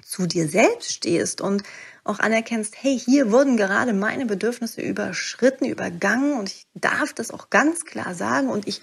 [0.04, 1.64] zu dir selbst stehst und
[2.04, 7.52] auch anerkennst, hey, hier wurden gerade meine Bedürfnisse überschritten, übergangen und ich darf das auch
[7.52, 8.50] ganz klar sagen.
[8.50, 8.82] Und ich,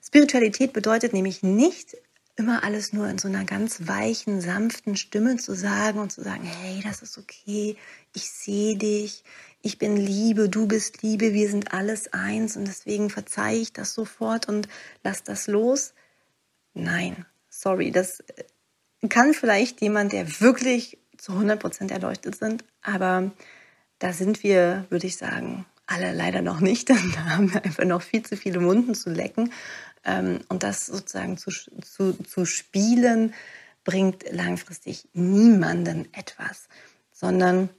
[0.00, 1.96] Spiritualität bedeutet nämlich nicht
[2.36, 6.44] immer alles nur in so einer ganz weichen, sanften Stimme zu sagen und zu sagen,
[6.44, 7.76] hey, das ist okay,
[8.14, 9.24] ich sehe dich,
[9.62, 13.94] ich bin Liebe, du bist Liebe, wir sind alles eins und deswegen verzeihe ich das
[13.94, 14.68] sofort und
[15.04, 15.94] lass das los.
[16.74, 18.22] Nein, sorry, das
[19.08, 23.32] kann vielleicht jemand, der wirklich zu 100 Prozent erleuchtet sind, aber
[23.98, 26.88] da sind wir, würde ich sagen, alle leider noch nicht.
[27.14, 29.52] Da haben wir einfach noch viel zu viele Wunden zu lecken.
[30.04, 33.34] Ähm, und das sozusagen zu, zu, zu spielen,
[33.84, 36.68] bringt langfristig niemanden etwas,
[37.12, 37.70] sondern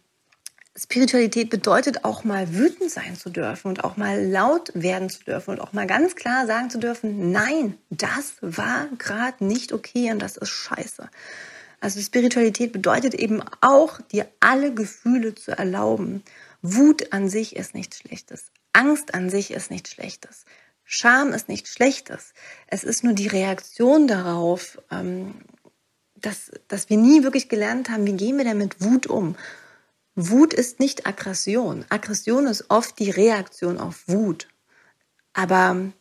[0.78, 5.52] Spiritualität bedeutet auch mal wütend sein zu dürfen und auch mal laut werden zu dürfen
[5.52, 10.20] und auch mal ganz klar sagen zu dürfen, nein, das war gerade nicht okay und
[10.20, 11.10] das ist scheiße.
[11.82, 16.24] Also Spiritualität bedeutet eben auch, dir alle Gefühle zu erlauben.
[16.62, 18.46] Wut an sich ist nichts Schlechtes.
[18.72, 20.46] Angst an sich ist nichts Schlechtes.
[20.86, 22.34] Scham ist nichts Schlechtes.
[22.68, 25.34] Es ist nur die Reaktion darauf, ähm,
[26.16, 29.36] dass, dass wir nie wirklich gelernt haben, wie gehen wir denn mit Wut um.
[30.16, 31.86] Wut ist nicht Aggression.
[31.90, 34.48] Aggression ist oft die Reaktion auf Wut.
[35.34, 35.92] Aber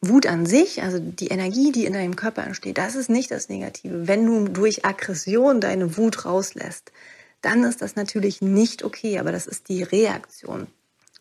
[0.00, 3.48] Wut an sich, also die Energie, die in deinem Körper entsteht, das ist nicht das
[3.48, 4.06] Negative.
[4.06, 6.92] Wenn du durch Aggression deine Wut rauslässt,
[7.40, 10.62] dann ist das natürlich nicht okay, aber das ist die Reaktion.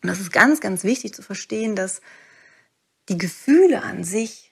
[0.01, 2.01] Und das ist ganz, ganz wichtig zu verstehen, dass
[3.09, 4.51] die Gefühle an sich,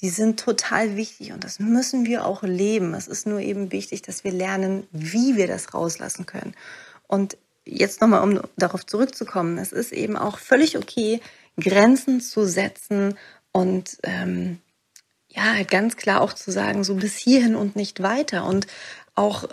[0.00, 2.94] die sind total wichtig und das müssen wir auch leben.
[2.94, 6.54] Es ist nur eben wichtig, dass wir lernen, wie wir das rauslassen können.
[7.10, 11.20] Und jetzt nochmal, um darauf zurückzukommen, es ist eben auch völlig okay,
[11.58, 13.18] Grenzen zu setzen
[13.50, 14.60] und ähm,
[15.28, 18.68] ja, ganz klar auch zu sagen, so bis hierhin und nicht weiter und
[19.16, 19.48] auch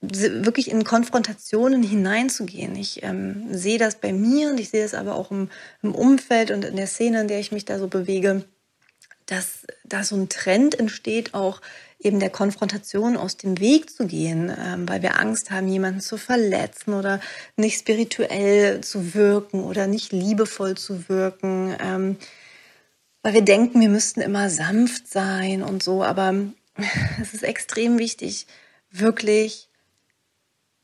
[0.00, 2.76] wirklich in Konfrontationen hineinzugehen.
[2.76, 5.50] Ich ähm, sehe das bei mir und ich sehe es aber auch im,
[5.82, 8.44] im Umfeld und in der Szene, in der ich mich da so bewege,
[9.26, 11.60] dass da so ein Trend entsteht, auch
[11.98, 16.16] eben der Konfrontation aus dem Weg zu gehen, ähm, weil wir Angst haben, jemanden zu
[16.16, 17.20] verletzen oder
[17.56, 22.16] nicht spirituell zu wirken oder nicht liebevoll zu wirken, ähm,
[23.22, 26.04] weil wir denken, wir müssten immer sanft sein und so.
[26.04, 26.34] Aber
[27.20, 28.46] es ist extrem wichtig,
[28.90, 29.68] wirklich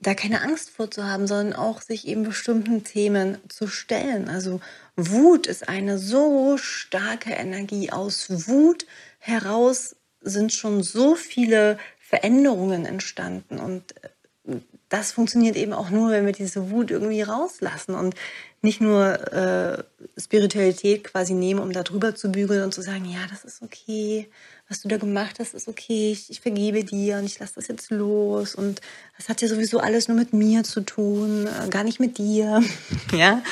[0.00, 4.28] da keine Angst vor zu haben, sondern auch sich eben bestimmten Themen zu stellen.
[4.28, 4.60] Also
[4.96, 7.90] Wut ist eine so starke Energie.
[7.90, 8.84] Aus Wut
[9.18, 13.58] heraus sind schon so viele Veränderungen entstanden.
[13.58, 14.58] Und äh,
[14.88, 18.14] das funktioniert eben auch nur, wenn wir diese Wut irgendwie rauslassen und
[18.62, 19.84] nicht nur äh,
[20.18, 24.28] Spiritualität quasi nehmen, um da drüber zu bügeln und zu sagen, ja, das ist okay,
[24.68, 27.68] was du da gemacht hast, ist okay, ich, ich vergebe dir und ich lasse das
[27.68, 28.54] jetzt los.
[28.54, 28.80] Und
[29.16, 32.62] das hat ja sowieso alles nur mit mir zu tun, äh, gar nicht mit dir,
[33.12, 33.42] ja.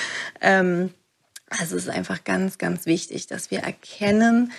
[0.40, 0.94] Ähm,
[1.48, 4.52] also es ist einfach ganz, ganz wichtig, dass wir erkennen,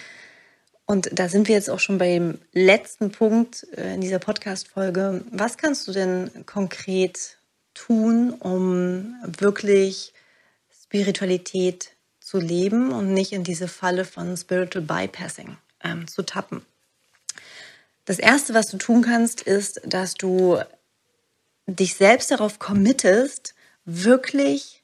[0.86, 5.24] und da sind wir jetzt auch schon beim letzten Punkt äh, in dieser Podcast-Folge.
[5.32, 7.38] Was kannst du denn konkret
[7.74, 10.14] tun, um wirklich
[10.84, 16.66] Spiritualität zu leben und nicht in diese Falle von Spiritual Bypassing ähm, zu tappen?
[18.06, 20.60] Das Erste, was du tun kannst, ist, dass du
[21.66, 24.84] dich selbst darauf committest, wirklich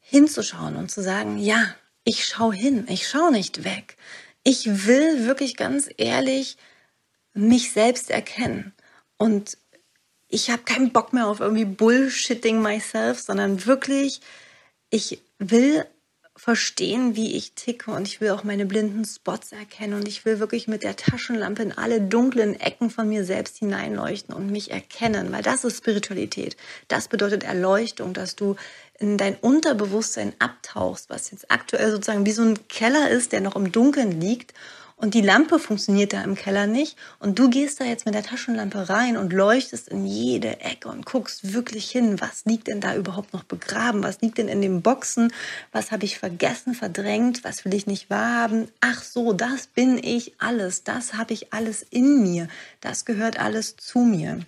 [0.00, 3.96] hinzuschauen und zu sagen, ja, ich schaue hin, ich schaue nicht weg
[4.44, 6.56] ich will wirklich ganz ehrlich
[7.32, 8.72] mich selbst erkennen.
[9.16, 9.58] Und
[10.28, 14.20] ich habe keinen Bock mehr auf irgendwie Bullshitting myself, sondern wirklich,
[14.90, 15.86] ich will
[16.36, 17.90] verstehen, wie ich ticke.
[17.90, 19.94] Und ich will auch meine blinden Spots erkennen.
[19.94, 24.34] Und ich will wirklich mit der Taschenlampe in alle dunklen Ecken von mir selbst hineinleuchten
[24.34, 26.56] und mich erkennen, weil das ist Spiritualität.
[26.88, 28.56] Das bedeutet Erleuchtung, dass du
[28.98, 33.56] in dein Unterbewusstsein abtauchst, was jetzt aktuell sozusagen wie so ein Keller ist, der noch
[33.56, 34.54] im Dunkeln liegt
[34.96, 36.96] und die Lampe funktioniert da im Keller nicht.
[37.18, 41.04] Und du gehst da jetzt mit der Taschenlampe rein und leuchtest in jede Ecke und
[41.04, 44.82] guckst wirklich hin, was liegt denn da überhaupt noch begraben, was liegt denn in den
[44.82, 45.32] Boxen,
[45.72, 50.34] was habe ich vergessen, verdrängt, was will ich nicht wahrhaben, ach so, das bin ich
[50.38, 52.48] alles, das habe ich alles in mir,
[52.80, 54.40] das gehört alles zu mir.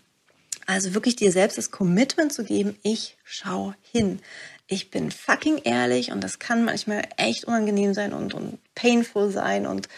[0.67, 4.21] Also wirklich dir selbst das Commitment zu geben, ich schau hin.
[4.69, 9.65] Ich bin fucking ehrlich und das kann manchmal echt unangenehm sein und, und painful sein
[9.65, 9.89] und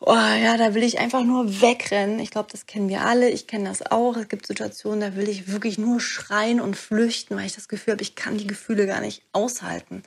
[0.00, 2.18] oh ja, da will ich einfach nur wegrennen.
[2.18, 3.28] Ich glaube, das kennen wir alle.
[3.30, 4.16] Ich kenne das auch.
[4.16, 7.92] Es gibt Situationen, da will ich wirklich nur schreien und flüchten, weil ich das Gefühl
[7.92, 10.02] habe, ich kann die Gefühle gar nicht aushalten.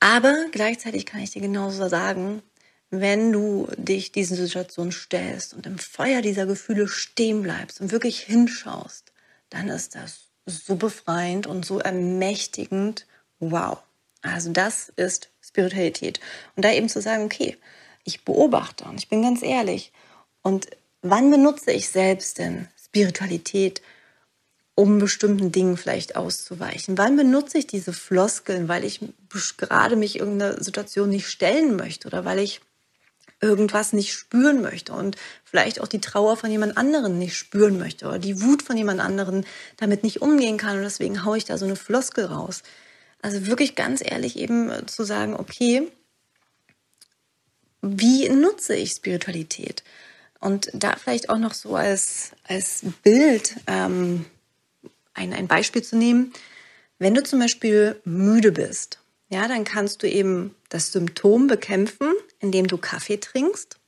[0.00, 2.42] Aber gleichzeitig kann ich dir genauso sagen,
[2.90, 8.20] wenn du dich diesen Situationen stellst und im Feuer dieser Gefühle stehen bleibst und wirklich
[8.20, 9.12] hinschaust,
[9.50, 13.06] dann ist das so befreiend und so ermächtigend.
[13.40, 13.78] Wow.
[14.22, 16.20] Also das ist Spiritualität.
[16.54, 17.56] Und da eben zu sagen, okay,
[18.06, 19.92] ich beobachte und ich bin ganz ehrlich.
[20.42, 20.68] Und
[21.02, 23.82] wann benutze ich selbst denn Spiritualität,
[24.74, 26.96] um bestimmten Dingen vielleicht auszuweichen?
[26.98, 29.00] Wann benutze ich diese Floskeln, weil ich
[29.56, 32.60] gerade mich irgendeiner Situation nicht stellen möchte oder weil ich
[33.40, 38.06] irgendwas nicht spüren möchte und vielleicht auch die Trauer von jemand anderen nicht spüren möchte
[38.06, 39.44] oder die Wut von jemand anderen
[39.76, 42.62] damit nicht umgehen kann und deswegen haue ich da so eine Floskel raus.
[43.20, 45.90] Also wirklich ganz ehrlich eben zu sagen, okay,
[47.88, 49.82] wie nutze ich Spiritualität?
[50.40, 54.26] Und da vielleicht auch noch so als, als Bild ähm,
[55.14, 56.32] ein, ein Beispiel zu nehmen.
[56.98, 62.66] Wenn du zum Beispiel müde bist, ja, dann kannst du eben das Symptom bekämpfen, indem
[62.66, 63.78] du Kaffee trinkst.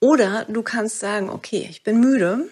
[0.00, 2.50] Oder du kannst sagen, okay, ich bin müde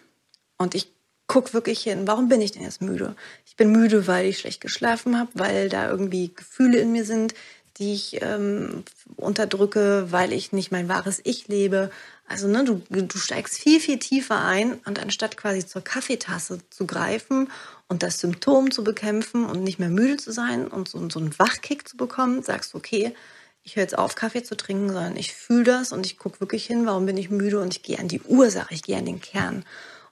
[0.56, 0.92] und ich
[1.26, 3.16] gucke wirklich hin, warum bin ich denn jetzt müde?
[3.46, 7.34] Ich bin müde, weil ich schlecht geschlafen habe, weil da irgendwie Gefühle in mir sind,
[7.78, 8.84] die ich ähm,
[9.16, 11.90] unterdrücke, weil ich nicht mein wahres Ich lebe.
[12.26, 16.86] Also ne, du, du steigst viel, viel tiefer ein und anstatt quasi zur Kaffeetasse zu
[16.86, 17.50] greifen
[17.88, 21.38] und das Symptom zu bekämpfen und nicht mehr müde zu sein und so, so einen
[21.38, 23.14] Wachkick zu bekommen, sagst du, okay,
[23.62, 26.66] ich höre jetzt auf, Kaffee zu trinken, sondern ich fühle das und ich gucke wirklich
[26.66, 29.20] hin, warum bin ich müde und ich gehe an die Ursache, ich gehe an den
[29.20, 29.64] Kern.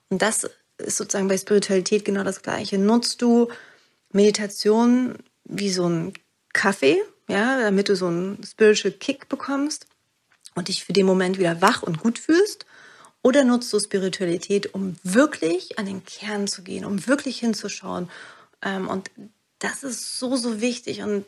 [0.09, 0.48] Und das
[0.79, 2.79] ist sozusagen bei Spiritualität genau das Gleiche.
[2.79, 3.48] Nutzt du
[4.12, 6.14] Meditation wie so ein
[6.53, 7.01] Kaffee,
[7.33, 9.87] ja, damit du so einen Spiritual Kick bekommst
[10.55, 12.66] und dich für den Moment wieder wach und gut fühlst?
[13.23, 18.11] Oder nutzt du Spiritualität, um wirklich an den Kern zu gehen, um wirklich hinzuschauen?
[18.62, 19.11] Ähm, und
[19.61, 21.03] das ist so, so wichtig.
[21.03, 21.25] Und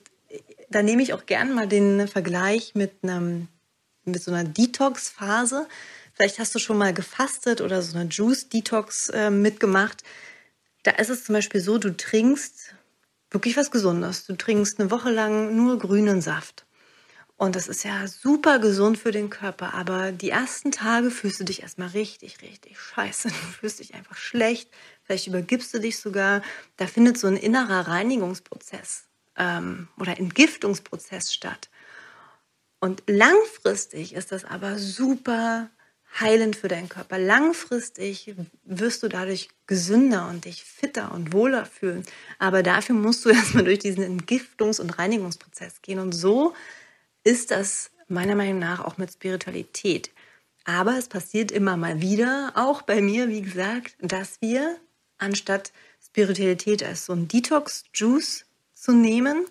[0.69, 3.49] da nehme ich auch gerne mal den Vergleich mit, einem,
[4.05, 5.67] mit so einer Detox-Phase.
[6.15, 10.03] Vielleicht hast du schon mal gefastet oder so eine Juice-Detox äh, mitgemacht.
[10.83, 12.75] Da ist es zum Beispiel so, du trinkst
[13.35, 14.27] wirklich was Gesundes.
[14.27, 16.65] Du trinkst eine Woche lang nur grünen Saft.
[17.37, 19.75] Und das ist ja super gesund für den Körper.
[19.75, 23.29] Aber die ersten Tage fühlst du dich erstmal richtig, richtig scheiße.
[23.29, 24.71] Du fühlst dich einfach schlecht.
[25.03, 26.43] Vielleicht übergibst du dich sogar.
[26.77, 29.05] Da findet so ein innerer Reinigungsprozess
[29.37, 31.69] ähm, oder Entgiftungsprozess statt.
[32.79, 35.71] Und langfristig ist das aber super
[36.21, 37.19] heilend für deinen Körper.
[37.19, 42.05] Langfristig wirst du dadurch gesünder und dich fitter und wohler fühlen.
[42.39, 45.99] Aber dafür musst du erstmal durch diesen Entgiftungs- und Reinigungsprozess gehen.
[45.99, 46.55] Und so
[47.25, 50.11] ist das meiner Meinung nach auch mit Spiritualität.
[50.65, 54.77] Aber es passiert immer mal wieder, auch bei mir, wie gesagt, dass wir
[55.19, 55.73] anstatt
[56.05, 59.47] Spiritualität als so ein Detox-Juice zu nehmen,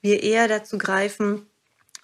[0.00, 1.46] wir eher dazu greifen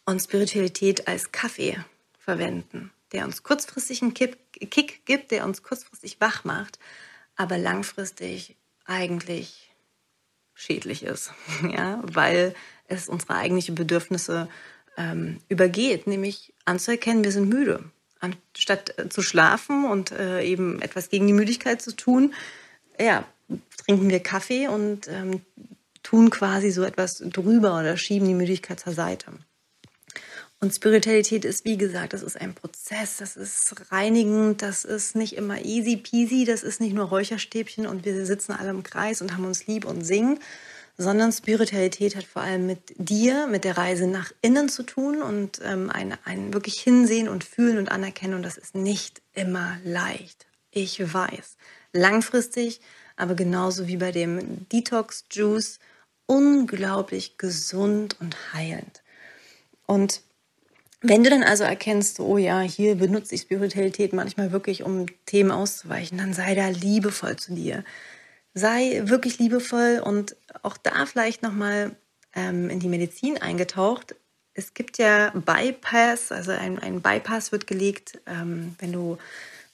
[0.05, 1.77] und Spiritualität als Kaffee
[2.19, 6.79] verwenden der uns kurzfristig einen Kick gibt, der uns kurzfristig wach macht,
[7.37, 9.71] aber langfristig eigentlich
[10.55, 11.33] schädlich ist,
[11.71, 12.55] ja, weil
[12.87, 14.49] es unsere eigentlichen Bedürfnisse
[14.97, 17.85] ähm, übergeht, nämlich anzuerkennen, wir sind müde.
[18.21, 22.35] Anstatt äh, zu schlafen und äh, eben etwas gegen die Müdigkeit zu tun,
[23.01, 23.25] ja,
[23.85, 25.41] trinken wir Kaffee und ähm,
[26.03, 29.33] tun quasi so etwas drüber oder schieben die Müdigkeit zur Seite.
[30.63, 35.35] Und Spiritualität ist, wie gesagt, das ist ein Prozess, das ist reinigend, das ist nicht
[35.35, 39.33] immer easy peasy, das ist nicht nur Räucherstäbchen und wir sitzen alle im Kreis und
[39.33, 40.39] haben uns lieb und singen,
[40.97, 45.61] sondern Spiritualität hat vor allem mit dir, mit der Reise nach innen zu tun und
[45.65, 50.47] ähm, ein, ein wirklich hinsehen und fühlen und anerkennen und das ist nicht immer leicht.
[50.71, 51.57] Ich weiß.
[51.93, 52.81] Langfristig,
[53.17, 55.81] aber genauso wie bei dem Detox Juice,
[56.27, 59.03] unglaublich gesund und heilend.
[59.87, 60.23] Und
[61.03, 65.51] wenn du dann also erkennst, oh ja, hier benutze ich Spiritualität manchmal wirklich, um Themen
[65.51, 67.85] auszuweichen, dann sei da liebevoll zu dir.
[68.55, 71.97] Sei wirklich liebevoll und auch da vielleicht nochmal
[72.35, 74.15] ähm, in die Medizin eingetaucht.
[74.55, 79.19] Es gibt ja Bypass, also ein, ein Bypass wird gelegt, ähm, wenn du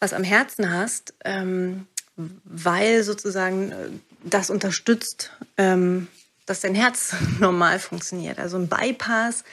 [0.00, 1.86] was am Herzen hast, ähm,
[2.16, 3.88] weil sozusagen äh,
[4.24, 6.08] das unterstützt, ähm,
[6.46, 8.38] dass dein Herz normal funktioniert.
[8.38, 9.44] Also ein Bypass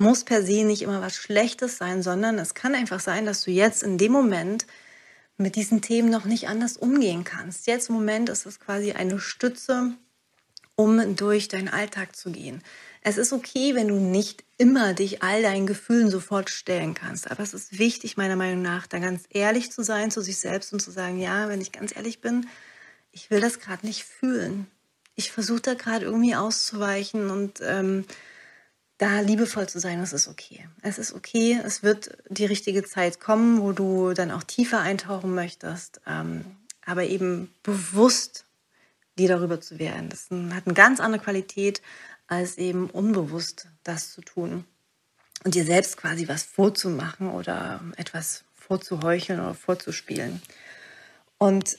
[0.00, 3.50] muss per se nicht immer was Schlechtes sein, sondern es kann einfach sein, dass du
[3.50, 4.66] jetzt in dem Moment
[5.36, 7.66] mit diesen Themen noch nicht anders umgehen kannst.
[7.66, 9.92] Jetzt im Moment ist es quasi eine Stütze,
[10.74, 12.62] um durch deinen Alltag zu gehen.
[13.02, 17.30] Es ist okay, wenn du nicht immer dich all deinen Gefühlen sofort stellen kannst.
[17.30, 20.72] Aber es ist wichtig, meiner Meinung nach, da ganz ehrlich zu sein zu sich selbst
[20.72, 22.46] und zu sagen, ja, wenn ich ganz ehrlich bin,
[23.12, 24.66] ich will das gerade nicht fühlen.
[25.14, 28.06] Ich versuche da gerade irgendwie auszuweichen und ähm,
[29.00, 30.68] da liebevoll zu sein, das ist okay.
[30.82, 35.34] Es ist okay, es wird die richtige Zeit kommen, wo du dann auch tiefer eintauchen
[35.34, 36.44] möchtest, ähm,
[36.84, 38.44] aber eben bewusst
[39.16, 40.10] dir darüber zu werden.
[40.10, 40.24] Das
[40.54, 41.80] hat eine ganz andere Qualität,
[42.26, 44.66] als eben unbewusst das zu tun
[45.44, 50.42] und dir selbst quasi was vorzumachen oder etwas vorzuheucheln oder vorzuspielen.
[51.38, 51.78] Und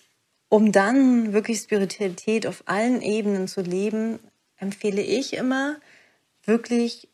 [0.50, 4.18] um dann wirklich Spiritualität auf allen Ebenen zu leben,
[4.58, 5.78] empfehle ich immer,
[6.46, 7.11] wirklich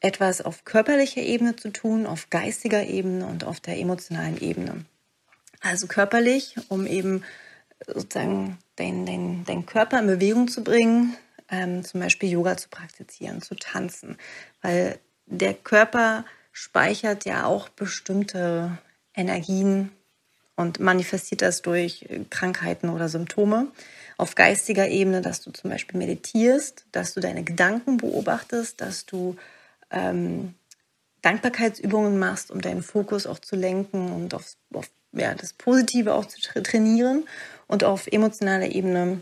[0.00, 4.84] etwas auf körperlicher Ebene zu tun, auf geistiger Ebene und auf der emotionalen Ebene.
[5.60, 7.24] Also körperlich, um eben
[7.86, 11.16] sozusagen deinen dein, dein Körper in Bewegung zu bringen,
[11.50, 14.16] ähm, zum Beispiel Yoga zu praktizieren, zu tanzen,
[14.62, 18.78] weil der Körper speichert ja auch bestimmte
[19.14, 19.90] Energien
[20.56, 23.68] und manifestiert das durch Krankheiten oder Symptome.
[24.16, 29.36] Auf geistiger Ebene, dass du zum Beispiel meditierst, dass du deine Gedanken beobachtest, dass du
[29.90, 30.54] ähm,
[31.22, 36.26] Dankbarkeitsübungen machst, um deinen Fokus auch zu lenken und auf, auf ja, das Positive auch
[36.26, 37.24] zu trainieren.
[37.66, 39.20] Und auf emotionaler Ebene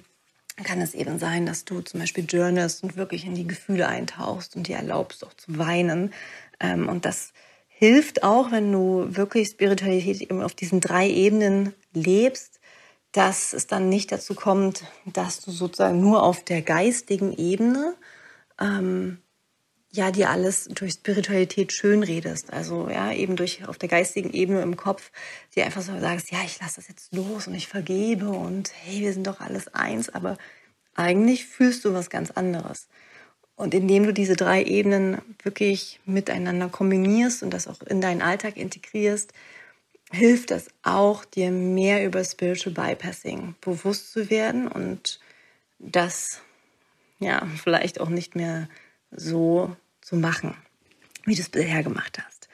[0.62, 4.54] kann es eben sein, dass du zum Beispiel journalst und wirklich in die Gefühle eintauchst
[4.54, 6.12] und dir erlaubst auch zu weinen.
[6.60, 7.32] Ähm, und das
[7.68, 12.60] hilft auch, wenn du wirklich Spiritualität eben auf diesen drei Ebenen lebst,
[13.12, 17.94] dass es dann nicht dazu kommt, dass du sozusagen nur auf der geistigen Ebene
[18.60, 19.18] ähm,
[19.94, 22.52] ja dir alles durch Spiritualität schön redest.
[22.52, 25.12] Also ja, eben durch auf der geistigen Ebene im Kopf
[25.54, 29.00] dir einfach so sagst, ja, ich lasse das jetzt los und ich vergebe und hey,
[29.00, 30.36] wir sind doch alles eins, aber
[30.96, 32.88] eigentlich fühlst du was ganz anderes.
[33.56, 38.56] Und indem du diese drei Ebenen wirklich miteinander kombinierst und das auch in deinen Alltag
[38.56, 39.32] integrierst,
[40.10, 45.20] hilft das auch, dir mehr über Spiritual Bypassing bewusst zu werden und
[45.78, 46.40] das
[47.20, 48.68] ja vielleicht auch nicht mehr
[49.12, 50.54] so zu machen,
[51.24, 52.48] wie du es bisher gemacht hast.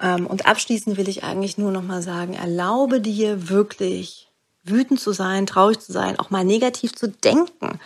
[0.00, 4.28] Ähm, und abschließend will ich eigentlich nur noch mal sagen, erlaube dir wirklich
[4.62, 7.80] wütend zu sein, traurig zu sein, auch mal negativ zu denken.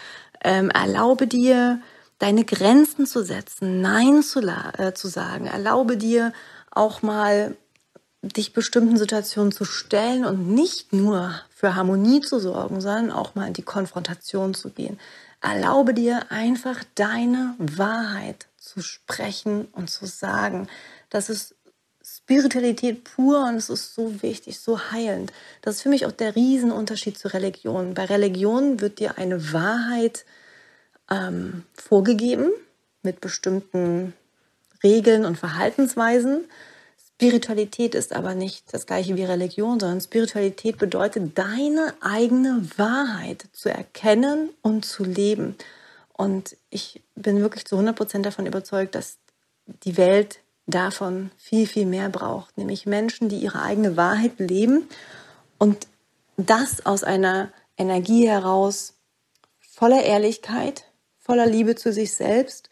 [0.45, 1.81] Ähm, erlaube dir,
[2.19, 5.47] deine Grenzen zu setzen, Nein zu, äh, zu sagen.
[5.47, 6.33] Erlaube dir
[6.71, 7.57] auch mal
[8.23, 13.49] dich bestimmten Situationen zu stellen und nicht nur für Harmonie zu sorgen, sondern auch mal
[13.49, 15.01] in die Konfrontation zu gehen.
[15.41, 20.69] Erlaube dir einfach deine Wahrheit zu sprechen und zu sagen.
[21.11, 21.55] Das ist
[22.05, 25.33] Spiritualität pur und es ist so wichtig, so heilend.
[25.61, 27.95] Das ist für mich auch der Riesenunterschied zur Religion.
[27.95, 30.25] Bei Religion wird dir eine Wahrheit
[31.11, 32.51] ähm, vorgegeben
[33.03, 34.15] mit bestimmten
[34.83, 36.45] Regeln und Verhaltensweisen.
[37.15, 43.69] Spiritualität ist aber nicht das gleiche wie Religion, sondern Spiritualität bedeutet, deine eigene Wahrheit zu
[43.69, 45.57] erkennen und zu leben.
[46.23, 49.19] Und ich bin wirklich zu 100 Prozent davon überzeugt, dass
[49.67, 52.57] die Welt davon viel, viel mehr braucht.
[52.57, 54.89] Nämlich Menschen, die ihre eigene Wahrheit leben
[55.59, 55.89] und
[56.37, 58.95] das aus einer Energie heraus
[59.59, 60.85] voller Ehrlichkeit,
[61.19, 62.69] voller Liebe zu sich selbst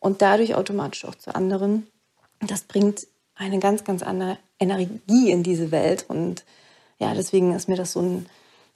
[0.00, 1.86] und dadurch automatisch auch zu anderen.
[2.40, 6.06] Das bringt eine ganz, ganz andere Energie in diese Welt.
[6.08, 6.44] Und
[6.98, 8.26] ja, deswegen ist mir das so ein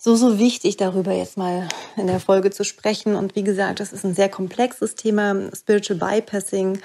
[0.05, 3.15] so, so wichtig, darüber jetzt mal in der Folge zu sprechen.
[3.15, 5.49] Und wie gesagt, das ist ein sehr komplexes Thema.
[5.55, 6.81] Spiritual Bypassing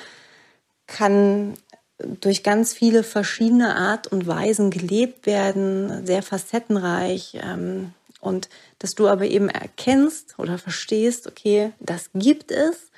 [0.85, 1.55] kann
[1.97, 7.39] durch ganz viele verschiedene Art und Weisen gelebt werden, sehr facettenreich.
[7.41, 7.91] Ähm,
[8.21, 12.91] und dass du aber eben erkennst oder verstehst, okay, das gibt es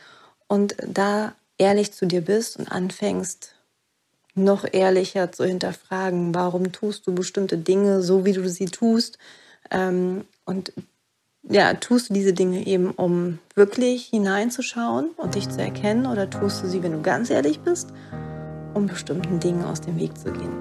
[0.48, 3.56] und da ehrlich zu dir bist und anfängst,
[4.36, 9.18] noch ehrlicher zu hinterfragen, warum tust du bestimmte Dinge so, wie du sie tust
[9.72, 10.74] ähm, und
[11.44, 16.64] ja, tust du diese Dinge eben, um wirklich hineinzuschauen und dich zu erkennen oder tust
[16.64, 17.90] du sie, wenn du ganz ehrlich bist,
[18.74, 20.52] um bestimmten Dingen aus dem Weg zu gehen?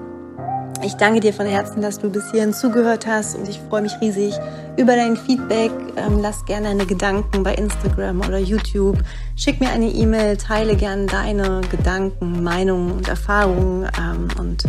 [0.81, 3.99] Ich danke dir von Herzen, dass du bis hierhin zugehört hast und ich freue mich
[3.99, 4.33] riesig
[4.77, 5.71] über dein Feedback.
[5.97, 8.97] Ähm, lass gerne deine Gedanken bei Instagram oder YouTube.
[9.35, 14.63] Schick mir eine E-Mail, teile gerne deine Gedanken, Meinungen und Erfahrungen ähm, und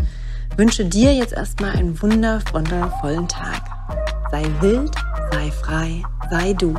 [0.57, 3.80] wünsche dir jetzt erstmal einen wundervollen Tag.
[4.31, 4.95] Sei wild,
[5.33, 6.73] sei frei, sei du.